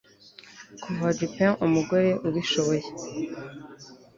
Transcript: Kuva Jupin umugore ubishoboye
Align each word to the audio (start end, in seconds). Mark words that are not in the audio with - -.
Kuva 0.83 1.07
Jupin 1.17 1.51
umugore 1.65 2.09
ubishoboye 2.27 2.83